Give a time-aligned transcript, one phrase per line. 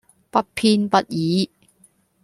[0.31, 1.47] 不偏不倚